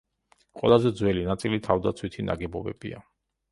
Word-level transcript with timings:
ყველაზე 0.61 0.91
ძველი 1.01 1.27
ნაწილი 1.27 1.61
თავდაცვითი 1.69 2.27
ნაგებობებია. 2.33 3.07